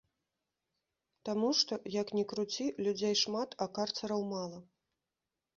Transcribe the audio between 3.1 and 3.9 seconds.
шмат, а